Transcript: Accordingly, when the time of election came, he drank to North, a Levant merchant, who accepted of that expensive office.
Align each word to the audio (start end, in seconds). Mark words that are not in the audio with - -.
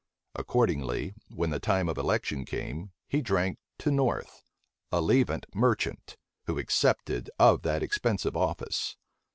Accordingly, 0.33 1.13
when 1.29 1.51
the 1.51 1.59
time 1.59 1.87
of 1.87 1.95
election 1.95 2.43
came, 2.43 2.91
he 3.07 3.21
drank 3.21 3.59
to 3.77 3.91
North, 3.91 4.41
a 4.91 4.99
Levant 4.99 5.45
merchant, 5.53 6.17
who 6.45 6.57
accepted 6.57 7.29
of 7.37 7.61
that 7.61 7.83
expensive 7.83 8.35
office. 8.35 8.97